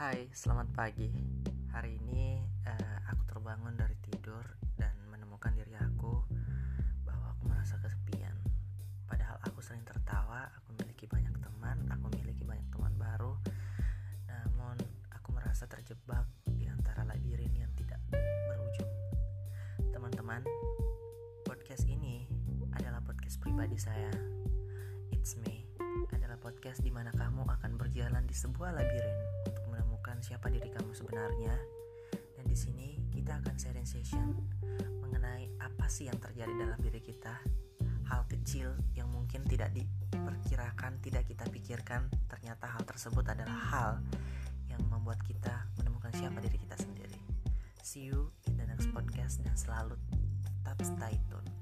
[0.00, 1.12] Hai, selamat pagi.
[1.76, 4.40] Hari ini uh, aku terbangun dari tidur
[4.80, 6.24] dan menemukan diri aku
[7.04, 8.32] bahwa aku merasa kesepian.
[9.04, 13.36] Padahal aku sering tertawa, aku memiliki banyak teman, aku memiliki banyak teman baru.
[14.24, 14.80] Namun
[15.12, 18.00] aku merasa terjebak di antara labirin yang tidak
[18.48, 18.88] berujung.
[19.92, 20.40] Teman-teman,
[21.44, 22.24] podcast ini
[22.72, 24.08] adalah podcast pribadi saya.
[25.12, 25.68] It's me
[26.16, 29.49] adalah podcast di mana kamu akan berjalan di sebuah labirin
[30.20, 31.54] siapa diri kamu sebenarnya.
[32.36, 34.36] Dan di sini kita akan sharing session
[35.00, 37.40] mengenai apa sih yang terjadi dalam diri kita.
[38.10, 43.92] Hal kecil yang mungkin tidak diperkirakan, tidak kita pikirkan, ternyata hal tersebut adalah hal
[44.66, 47.18] yang membuat kita menemukan siapa diri kita sendiri.
[47.82, 49.98] See you in the next podcast dan selalu
[50.42, 51.59] tetap stay tune.